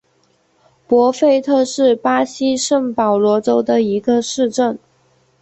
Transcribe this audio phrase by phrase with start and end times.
[0.87, 4.79] 博费特是巴西圣保罗州的一个市镇。